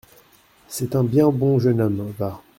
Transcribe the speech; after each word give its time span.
C’est 0.67 0.95
un 0.95 1.03
bien 1.03 1.29
bon 1.29 1.59
jeune 1.59 1.79
homme, 1.79 2.11
va. 2.17 2.41